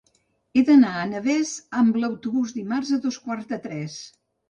[0.59, 1.53] He d'anar a Navès
[1.83, 4.05] amb autobús dimarts a dos quarts de tres.